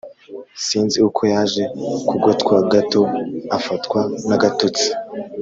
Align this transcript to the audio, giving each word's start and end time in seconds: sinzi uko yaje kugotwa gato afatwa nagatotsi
sinzi 0.65 0.97
uko 1.07 1.21
yaje 1.33 1.63
kugotwa 2.07 2.55
gato 2.71 3.01
afatwa 3.57 3.99
nagatotsi 4.27 4.87